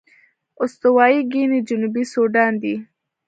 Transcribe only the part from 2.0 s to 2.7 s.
سوډان